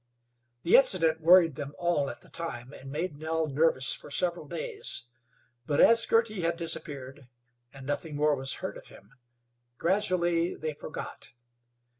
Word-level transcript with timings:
The 0.63 0.75
incident 0.77 1.21
worried 1.21 1.53
them 1.53 1.75
all 1.77 2.09
at 2.09 2.21
the 2.21 2.29
time, 2.29 2.73
and 2.73 2.91
made 2.91 3.19
Nell 3.19 3.45
nervous 3.45 3.93
for 3.93 4.09
several 4.09 4.47
days; 4.47 5.05
but 5.67 5.79
as 5.79 6.07
Girty 6.07 6.41
had 6.41 6.57
disappeared, 6.57 7.27
and 7.71 7.85
nothing 7.85 8.15
more 8.15 8.33
was 8.33 8.51
heard 8.55 8.77
of 8.77 8.87
him, 8.87 9.11
gradually 9.77 10.55
they 10.55 10.73
forgot. 10.73 11.33